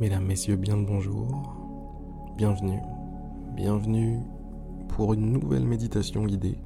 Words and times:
Mesdames, 0.00 0.24
Messieurs, 0.24 0.56
bien 0.56 0.76
le 0.76 0.84
bonjour. 0.84 1.54
Bienvenue. 2.36 2.80
Bienvenue 3.54 4.18
pour 4.88 5.14
une 5.14 5.30
nouvelle 5.30 5.64
méditation 5.64 6.24
guidée. 6.24 6.58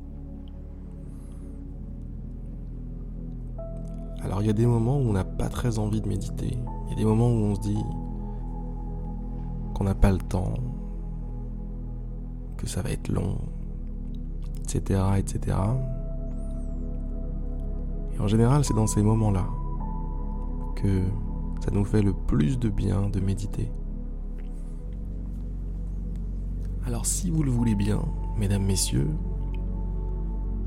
Alors 4.23 4.41
il 4.41 4.47
y 4.47 4.51
a 4.51 4.55
des 4.55 4.65
moments 4.65 4.97
où 4.97 5.03
on 5.03 5.13
n'a 5.13 5.25
pas 5.25 5.51
très 5.51 5.79
envie 5.79 6.01
de 6.01 6.09
méditer. 6.09 6.57
Il 6.87 6.91
y 6.91 6.93
a 6.95 6.97
des 6.97 7.05
moments 7.05 7.29
où 7.29 7.51
on 7.51 7.55
se 7.55 7.61
dit 7.61 7.85
qu'on 9.75 9.85
n'a 9.85 9.95
pas 9.95 10.11
le 10.11 10.19
temps, 10.19 10.55
que 12.57 12.67
ça 12.67 12.81
va 12.81 12.91
être 12.91 13.09
long, 13.09 13.37
etc. 14.63 15.03
etc. 15.19 15.55
Et 18.15 18.21
en 18.21 18.27
général, 18.27 18.65
c'est 18.65 18.75
dans 18.75 18.87
ces 18.87 19.03
moments-là 19.03 19.45
que 20.77 21.03
ça 21.61 21.71
nous 21.73 21.85
fait 21.85 22.03
le 22.03 22.13
plus 22.13 22.59
de 22.59 22.69
bien 22.69 23.09
de 23.09 23.21
méditer. 23.21 23.71
Alors 26.87 27.05
si 27.05 27.31
vous 27.31 27.43
le 27.43 27.51
voulez 27.51 27.75
bien, 27.75 28.01
mesdames, 28.39 28.65
messieurs, 28.65 29.11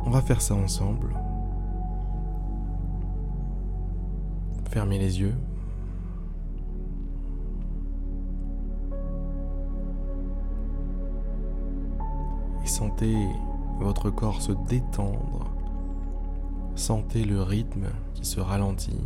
on 0.05 0.09
va 0.09 0.21
faire 0.21 0.41
ça 0.41 0.55
ensemble. 0.55 1.15
Fermez 4.69 4.99
les 4.99 5.19
yeux. 5.19 5.35
Et 12.63 12.67
sentez 12.67 13.15
votre 13.79 14.09
corps 14.11 14.41
se 14.41 14.51
détendre. 14.69 15.51
Sentez 16.75 17.25
le 17.25 17.41
rythme 17.41 17.87
qui 18.13 18.25
se 18.25 18.39
ralentit. 18.39 18.99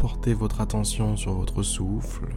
Portez 0.00 0.32
votre 0.32 0.62
attention 0.62 1.14
sur 1.14 1.34
votre 1.34 1.62
souffle, 1.62 2.34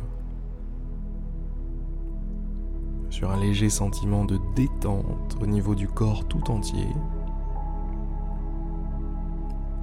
sur 3.10 3.32
un 3.32 3.40
léger 3.40 3.70
sentiment 3.70 4.26
de 4.26 4.38
détente 4.54 5.38
au 5.42 5.46
niveau 5.46 5.74
du 5.74 5.88
corps 5.88 6.28
tout 6.28 6.52
entier. 6.52 6.90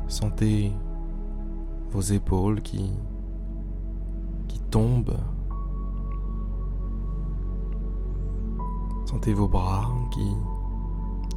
Sentez 0.09 0.73
vos 1.91 2.03
épaules 2.03 2.61
qui, 2.61 2.93
qui 4.47 4.61
tombent. 4.61 5.17
Sentez 9.07 9.33
vos 9.33 9.49
bras 9.49 9.91
qui 10.11 10.37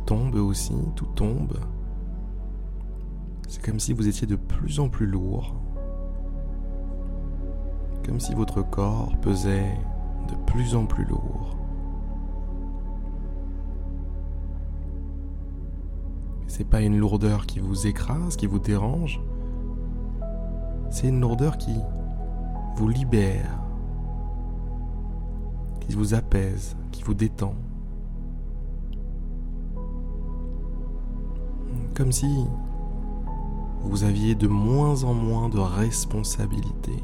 tombent 0.06 0.36
aussi, 0.36 0.76
tout 0.98 1.08
tombe. 1.16 1.58
C'est 3.48 3.64
comme 3.64 3.80
si 3.80 3.94
vous 3.94 4.10
étiez 4.10 4.28
de 4.28 4.36
plus 4.36 4.82
en 4.82 4.90
plus 4.90 5.08
lourd 5.08 5.56
comme 8.06 8.20
si 8.20 8.34
votre 8.34 8.62
corps 8.62 9.16
pesait 9.22 9.78
de 10.28 10.36
plus 10.46 10.76
en 10.76 10.86
plus 10.86 11.06
lourd. 11.06 11.58
C'est 16.48 16.68
pas 16.68 16.82
une 16.82 17.00
lourdeur 17.00 17.48
qui 17.48 17.60
vous 17.60 17.88
écrase, 17.88 18.36
qui 18.36 18.46
vous 18.46 18.60
dérange. 18.60 19.22
C'est 20.92 21.08
une 21.08 21.20
lourdeur 21.20 21.58
qui 21.58 21.76
vous 22.76 22.88
libère, 22.88 23.60
qui 25.80 25.96
vous 25.96 26.14
apaise, 26.14 26.78
qui 26.92 27.02
vous 27.04 27.16
détend. 27.16 27.56
Comme 31.96 32.12
si 32.12 32.46
vous 33.82 34.04
aviez 34.04 34.36
de 34.36 34.48
moins 34.48 35.04
en 35.04 35.14
moins 35.14 35.50
de 35.50 35.60
responsabilités. 35.60 37.04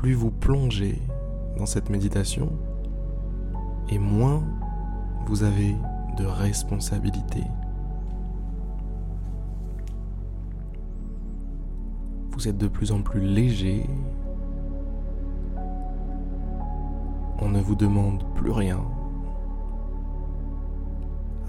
Plus 0.00 0.12
vous 0.12 0.30
plongez 0.30 1.00
dans 1.56 1.64
cette 1.64 1.88
méditation, 1.88 2.52
et 3.88 3.98
moins 3.98 4.42
vous 5.26 5.42
avez 5.42 5.74
de 6.18 6.26
responsabilité. 6.26 7.42
Vous 12.30 12.46
êtes 12.46 12.58
de 12.58 12.68
plus 12.68 12.92
en 12.92 13.00
plus 13.00 13.20
léger. 13.20 13.88
On 17.40 17.48
ne 17.48 17.60
vous 17.60 17.74
demande 17.74 18.22
plus 18.34 18.50
rien, 18.50 18.80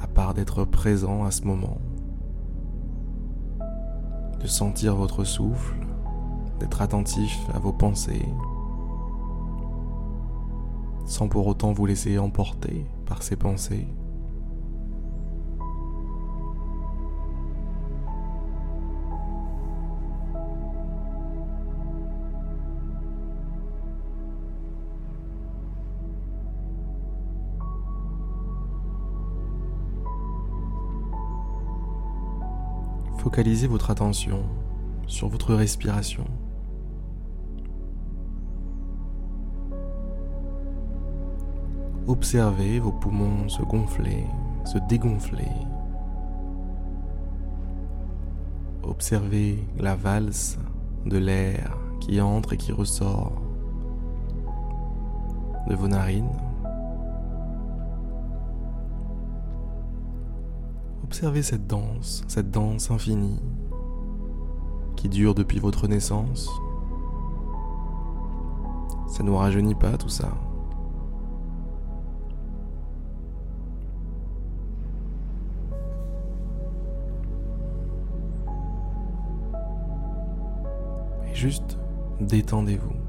à 0.01 0.07
part 0.07 0.33
d'être 0.33 0.63
présent 0.63 1.25
à 1.25 1.31
ce 1.31 1.41
moment, 1.41 1.79
de 4.39 4.47
sentir 4.47 4.95
votre 4.95 5.25
souffle, 5.25 5.75
d'être 6.59 6.81
attentif 6.81 7.39
à 7.53 7.59
vos 7.59 7.73
pensées, 7.73 8.25
sans 11.05 11.27
pour 11.27 11.47
autant 11.47 11.73
vous 11.73 11.85
laisser 11.85 12.17
emporter 12.17 12.85
par 13.05 13.23
ces 13.23 13.35
pensées. 13.35 13.87
Focalisez 33.17 33.67
votre 33.67 33.91
attention 33.91 34.43
sur 35.05 35.27
votre 35.27 35.53
respiration. 35.53 36.25
Observez 42.07 42.79
vos 42.79 42.93
poumons 42.93 43.49
se 43.49 43.61
gonfler, 43.63 44.25
se 44.63 44.77
dégonfler. 44.87 45.51
Observez 48.83 49.67
la 49.77 49.97
valse 49.97 50.57
de 51.05 51.17
l'air 51.17 51.77
qui 51.99 52.21
entre 52.21 52.53
et 52.53 52.57
qui 52.57 52.71
ressort 52.71 53.41
de 55.67 55.75
vos 55.75 55.89
narines. 55.89 56.31
Observez 61.03 61.43
cette 61.43 61.67
danse, 61.67 62.23
cette 62.29 62.51
danse 62.51 62.89
infinie 62.89 63.41
qui 64.95 65.09
dure 65.09 65.35
depuis 65.35 65.59
votre 65.59 65.89
naissance. 65.89 66.49
Ça 69.07 69.23
ne 69.23 69.27
nous 69.27 69.35
rajeunit 69.35 69.75
pas 69.75 69.97
tout 69.97 70.07
ça. 70.07 70.29
Juste 81.37 81.77
détendez-vous. 82.19 83.06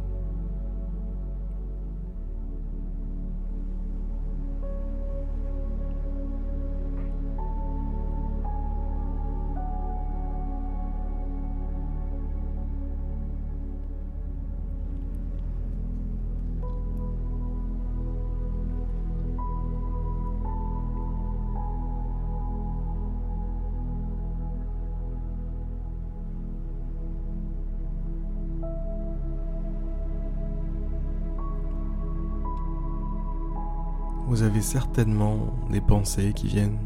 Vous 34.29 34.43
avez 34.43 34.61
certainement 34.61 35.39
des 35.71 35.81
pensées 35.81 36.35
qui 36.35 36.49
viennent 36.49 36.79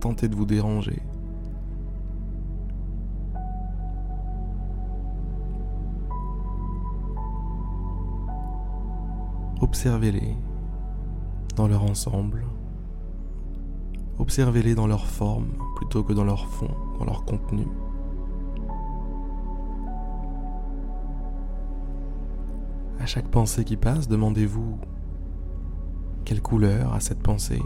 tenter 0.00 0.28
de 0.28 0.36
vous 0.36 0.44
déranger. 0.44 1.00
Observez-les 9.62 10.36
dans 11.56 11.68
leur 11.68 11.84
ensemble. 11.84 12.44
Observez-les 14.18 14.74
dans 14.74 14.86
leur 14.86 15.06
forme 15.06 15.52
plutôt 15.76 16.02
que 16.02 16.12
dans 16.12 16.24
leur 16.24 16.46
fond, 16.48 16.70
dans 16.98 17.06
leur 17.06 17.24
contenu. 17.24 17.66
À 22.98 23.06
chaque 23.06 23.28
pensée 23.28 23.64
qui 23.64 23.78
passe, 23.78 24.06
demandez-vous 24.06 24.78
quelle 26.24 26.42
couleur 26.42 26.94
a 26.94 27.00
cette 27.00 27.22
pensée? 27.22 27.62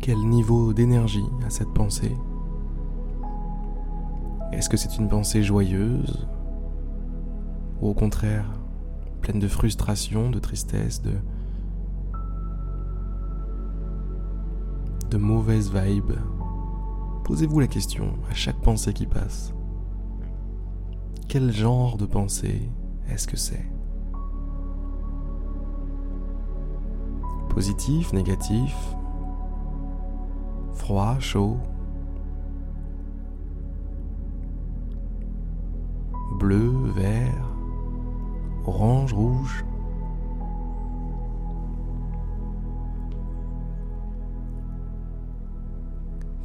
Quel 0.00 0.18
niveau 0.18 0.74
d'énergie 0.74 1.24
a 1.46 1.48
cette 1.48 1.72
pensée? 1.72 2.14
Est-ce 4.52 4.68
que 4.68 4.76
c'est 4.76 4.98
une 4.98 5.08
pensée 5.08 5.42
joyeuse? 5.42 6.28
Ou 7.80 7.88
au 7.88 7.94
contraire, 7.94 8.44
pleine 9.22 9.38
de 9.38 9.48
frustration, 9.48 10.30
de 10.30 10.38
tristesse, 10.38 11.00
de, 11.00 11.12
de 15.10 15.16
mauvaises 15.16 15.72
vibes 15.72 16.12
Posez-vous 17.24 17.58
la 17.58 17.66
question 17.66 18.12
à 18.30 18.34
chaque 18.34 18.60
pensée 18.60 18.92
qui 18.92 19.06
passe. 19.06 19.54
Quel 21.26 21.50
genre 21.52 21.96
de 21.96 22.04
pensée 22.04 22.68
est-ce 23.08 23.26
que 23.26 23.38
c'est? 23.38 23.64
Positif, 27.48 28.12
négatif, 28.12 28.76
froid, 30.74 31.18
chaud, 31.18 31.56
bleu, 36.38 36.72
vert, 36.94 37.48
orange, 38.66 39.14
rouge? 39.14 39.64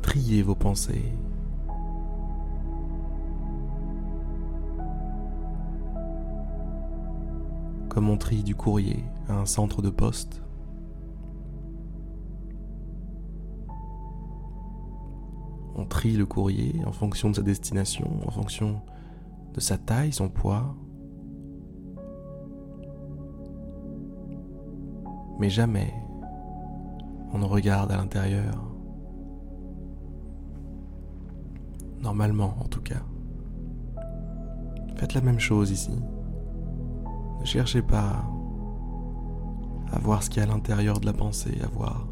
Triez 0.10 0.42
vos 0.42 0.56
pensées. 0.56 1.14
Comme 7.90 8.10
on 8.10 8.18
trie 8.18 8.42
du 8.42 8.56
courrier 8.56 9.04
à 9.28 9.36
un 9.36 9.46
centre 9.46 9.84
de 9.84 9.92
poste. 9.92 10.42
On 15.76 15.86
trie 15.86 16.18
le 16.18 16.26
courrier 16.26 16.82
en 16.88 16.92
fonction 16.92 17.30
de 17.30 17.36
sa 17.36 17.44
destination, 17.44 18.10
en 18.26 18.32
fonction 18.32 18.82
de 19.54 19.60
sa 19.60 19.78
taille, 19.78 20.12
son 20.12 20.28
poids. 20.28 20.76
Mais 25.40 25.52
jamais 25.52 25.94
on 27.32 27.38
ne 27.38 27.46
regarde 27.46 27.92
à 27.92 27.98
l'intérieur. 27.98 28.69
Normalement, 32.02 32.56
en 32.60 32.68
tout 32.68 32.82
cas. 32.82 33.02
Faites 34.96 35.14
la 35.14 35.22
même 35.22 35.40
chose 35.40 35.72
ici. 35.72 35.92
Ne 37.40 37.46
cherchez 37.46 37.82
pas 37.82 38.24
à 39.92 40.00
voir 40.00 40.24
ce 40.24 40.30
qu'il 40.30 40.44
y 40.44 40.46
a 40.46 40.50
à 40.50 40.54
l'intérieur 40.54 41.00
de 41.00 41.06
la 41.06 41.14
pensée, 41.14 41.58
à 41.64 41.68
voir 41.68 42.08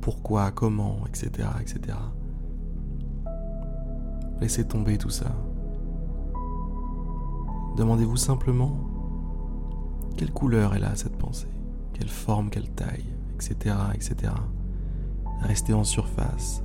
pourquoi, 0.00 0.50
comment, 0.50 0.98
etc., 1.06 1.48
etc. 1.60 1.96
Laissez 4.40 4.66
tomber 4.66 4.98
tout 4.98 5.10
ça. 5.10 5.34
Demandez-vous 7.76 8.16
simplement 8.16 8.76
quelle 10.16 10.32
couleur 10.32 10.74
elle 10.74 10.84
a 10.84 10.96
cette 10.96 11.16
pensée, 11.16 11.48
quelle 11.92 12.08
forme, 12.08 12.50
quelle 12.50 12.70
taille, 12.70 13.06
etc., 13.34 13.74
etc. 13.94 14.32
Restez 15.42 15.72
en 15.72 15.84
surface. 15.84 16.62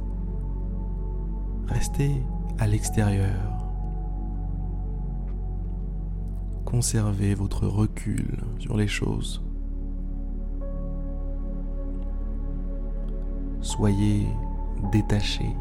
Restez 1.67 2.23
à 2.59 2.67
l'extérieur. 2.67 3.63
Conservez 6.65 7.35
votre 7.35 7.67
recul 7.67 8.37
sur 8.59 8.77
les 8.77 8.87
choses. 8.87 9.43
Soyez 13.61 14.27
détaché. 14.91 15.55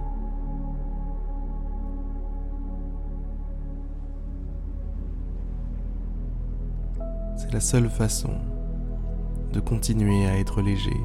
C'est 7.37 7.53
la 7.53 7.61
seule 7.61 7.89
façon 7.89 8.33
de 9.53 9.61
continuer 9.61 10.27
à 10.27 10.39
être 10.39 10.63
léger, 10.63 10.97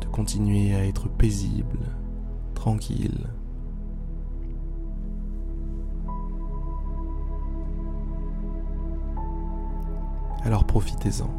de 0.00 0.06
continuer 0.06 0.74
à 0.74 0.84
être 0.84 1.08
paisible, 1.08 1.80
tranquille. 2.54 3.26
Alors 10.50 10.64
profitez-en. 10.64 11.30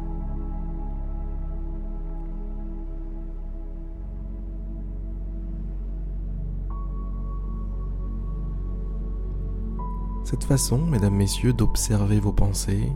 Cette 10.24 10.44
façon, 10.44 10.78
mesdames, 10.86 11.12
messieurs, 11.12 11.52
d'observer 11.52 12.20
vos 12.20 12.32
pensées 12.32 12.90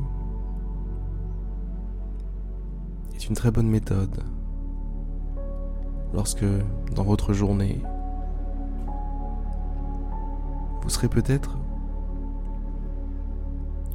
est 3.14 3.28
une 3.28 3.34
très 3.34 3.50
bonne 3.50 3.68
méthode 3.68 4.24
lorsque, 6.14 6.46
dans 6.94 7.04
votre 7.04 7.34
journée, 7.34 7.82
vous 10.80 10.88
serez 10.88 11.08
peut-être 11.08 11.58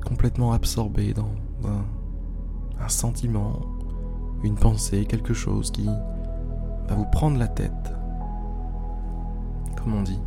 complètement 0.06 0.52
absorbé 0.52 1.16
dans 1.16 1.32
un 1.66 1.84
un 2.83 2.89
sentiment, 2.89 3.60
une 4.44 4.56
pensée, 4.56 5.06
quelque 5.06 5.33
chose 5.33 5.72
qui 5.72 5.86
va 6.88 6.95
vous 6.95 7.06
prendre 7.06 7.38
la 7.38 7.48
tête, 7.48 7.94
comme 9.78 9.94
on 9.94 10.04
dit. 10.04 10.19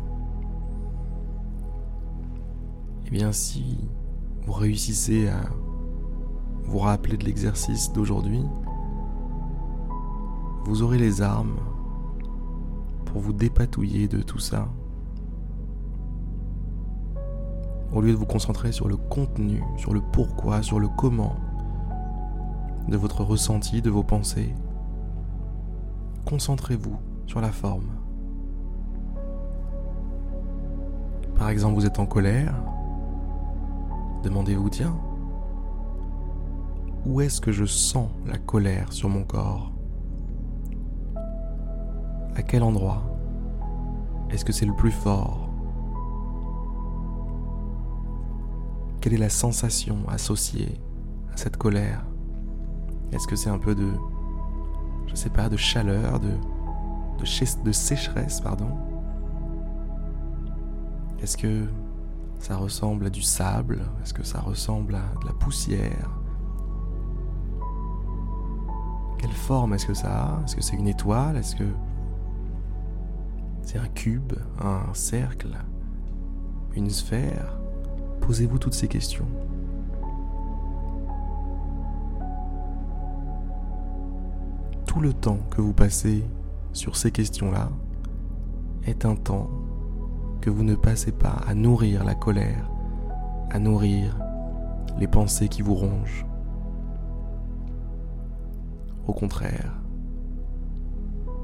Eh 3.07 3.11
bien 3.11 3.31
si 3.31 3.87
vous 4.45 4.53
réussissez 4.53 5.27
à 5.27 5.41
vous 6.63 6.79
rappeler 6.79 7.17
de 7.17 7.25
l'exercice 7.25 7.91
d'aujourd'hui, 7.91 8.43
vous 10.65 10.81
aurez 10.81 10.97
les 10.97 11.21
armes 11.21 11.57
pour 13.05 13.21
vous 13.21 13.33
dépatouiller 13.33 14.07
de 14.07 14.21
tout 14.21 14.39
ça. 14.39 14.67
Au 17.93 18.01
lieu 18.01 18.11
de 18.11 18.17
vous 18.17 18.25
concentrer 18.25 18.71
sur 18.71 18.87
le 18.87 18.97
contenu, 18.97 19.63
sur 19.77 19.93
le 19.93 20.01
pourquoi, 20.01 20.63
sur 20.63 20.79
le 20.79 20.87
comment, 20.87 21.35
de 22.87 22.97
votre 22.97 23.23
ressenti, 23.23 23.81
de 23.81 23.89
vos 23.89 24.03
pensées. 24.03 24.53
Concentrez-vous 26.25 26.97
sur 27.27 27.41
la 27.41 27.51
forme. 27.51 27.89
Par 31.35 31.49
exemple, 31.49 31.75
vous 31.75 31.85
êtes 31.85 31.99
en 31.99 32.05
colère. 32.05 32.55
Demandez-vous, 34.23 34.69
tiens, 34.69 34.95
où 37.05 37.21
est-ce 37.21 37.39
que 37.41 37.51
je 37.51 37.65
sens 37.65 38.09
la 38.25 38.37
colère 38.37 38.91
sur 38.91 39.09
mon 39.09 39.23
corps? 39.23 39.71
À 42.35 42.41
quel 42.41 42.63
endroit? 42.63 43.03
Est-ce 44.29 44.43
que 44.43 44.51
c'est 44.51 44.65
le 44.65 44.75
plus 44.75 44.91
fort? 44.91 45.49
Quelle 49.01 49.13
est 49.13 49.17
la 49.17 49.29
sensation 49.29 49.97
associée 50.09 50.81
à 51.31 51.37
cette 51.37 51.57
colère? 51.57 52.05
Est-ce 53.11 53.27
que 53.27 53.35
c'est 53.35 53.49
un 53.49 53.59
peu 53.59 53.75
de, 53.75 53.91
je 55.07 55.15
sais 55.15 55.29
pas, 55.29 55.49
de 55.49 55.57
chaleur, 55.57 56.19
de, 56.19 56.31
de, 57.19 57.63
de 57.63 57.71
sécheresse, 57.71 58.41
pardon? 58.41 58.69
Est-ce 61.21 61.37
que 61.37 61.65
ça 62.39 62.57
ressemble 62.57 63.07
à 63.07 63.09
du 63.09 63.21
sable? 63.21 63.81
Est-ce 64.03 64.13
que 64.13 64.23
ça 64.23 64.39
ressemble 64.41 64.95
à 64.95 65.19
de 65.21 65.27
la 65.27 65.33
poussière? 65.33 66.09
Quelle 69.17 69.31
forme 69.31 69.73
est-ce 69.73 69.87
que 69.87 69.93
ça 69.93 70.09
a? 70.09 70.43
Est-ce 70.43 70.55
que 70.55 70.61
c'est 70.61 70.75
une 70.75 70.87
étoile? 70.87 71.37
Est-ce 71.37 71.55
que 71.55 71.67
c'est 73.61 73.79
un 73.79 73.87
cube, 73.87 74.33
un 74.61 74.93
cercle, 74.93 75.57
une 76.75 76.89
sphère? 76.89 77.57
Posez-vous 78.21 78.59
toutes 78.59 78.75
ces 78.75 78.87
questions. 78.87 79.25
Tout 84.95 85.01
le 85.01 85.11
temps 85.11 85.39
que 85.51 85.59
vous 85.59 85.73
passez 85.73 86.23
sur 86.71 86.95
ces 86.95 87.11
questions-là 87.11 87.69
est 88.85 89.03
un 89.03 89.17
temps 89.17 89.49
que 90.39 90.49
vous 90.49 90.63
ne 90.63 90.75
passez 90.75 91.11
pas 91.11 91.35
à 91.45 91.53
nourrir 91.53 92.05
la 92.05 92.15
colère, 92.15 92.71
à 93.49 93.59
nourrir 93.59 94.17
les 94.97 95.07
pensées 95.07 95.49
qui 95.49 95.61
vous 95.61 95.75
rongent. 95.75 96.25
Au 99.05 99.11
contraire, 99.11 99.73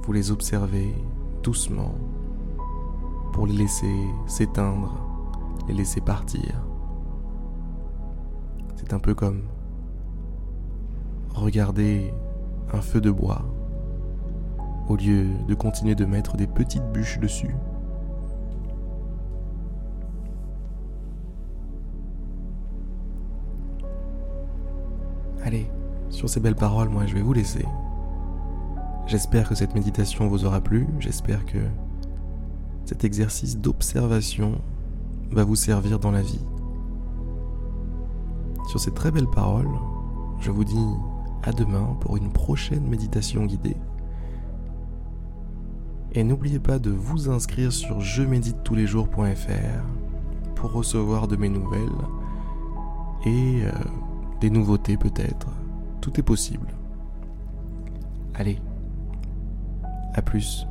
vous 0.03 0.13
les 0.13 0.31
observez 0.31 0.95
doucement 1.43 1.95
pour 3.33 3.47
les 3.47 3.53
laisser 3.53 4.07
s'éteindre, 4.27 4.95
les 5.67 5.73
laisser 5.73 5.99
partir. 5.99 6.65
C'est 8.77 8.93
un 8.93 8.99
peu 8.99 9.13
comme 9.13 9.41
regarder 11.33 12.13
un 12.73 12.81
feu 12.81 13.01
de 13.01 13.11
bois 13.11 13.43
au 14.87 14.95
lieu 14.95 15.25
de 15.47 15.55
continuer 15.55 15.95
de 15.95 16.05
mettre 16.05 16.35
des 16.35 16.47
petites 16.47 16.83
bûches 16.91 17.19
dessus. 17.19 17.55
Allez, 25.43 25.71
sur 26.09 26.29
ces 26.29 26.39
belles 26.39 26.55
paroles, 26.55 26.89
moi 26.89 27.05
je 27.05 27.15
vais 27.15 27.21
vous 27.21 27.33
laisser. 27.33 27.65
J'espère 29.07 29.49
que 29.49 29.55
cette 29.55 29.73
méditation 29.73 30.27
vous 30.27 30.45
aura 30.45 30.61
plu, 30.61 30.87
j'espère 30.99 31.45
que 31.45 31.57
cet 32.85 33.03
exercice 33.03 33.57
d'observation 33.57 34.61
va 35.31 35.43
vous 35.43 35.55
servir 35.55 35.99
dans 35.99 36.11
la 36.11 36.21
vie. 36.21 36.43
Sur 38.67 38.79
ces 38.79 38.91
très 38.91 39.11
belles 39.11 39.29
paroles, 39.29 39.71
je 40.39 40.51
vous 40.51 40.63
dis 40.63 40.87
à 41.43 41.51
demain 41.51 41.97
pour 41.99 42.17
une 42.17 42.31
prochaine 42.31 42.87
méditation 42.87 43.45
guidée. 43.45 43.77
Et 46.13 46.23
n'oubliez 46.23 46.59
pas 46.59 46.79
de 46.79 46.91
vous 46.91 47.29
inscrire 47.29 47.71
sur 47.71 48.01
je 48.01 48.23
médite 48.23 48.63
tous 48.63 48.75
les 48.75 48.85
jours.fr 48.85 50.53
pour 50.55 50.73
recevoir 50.73 51.27
de 51.27 51.37
mes 51.37 51.49
nouvelles 51.49 51.89
et 53.25 53.63
euh, 53.63 53.71
des 54.41 54.49
nouveautés 54.49 54.97
peut-être. 54.97 55.47
Tout 56.01 56.19
est 56.19 56.23
possible. 56.23 56.67
Allez, 58.33 58.59
à 60.13 60.21
plus. 60.21 60.67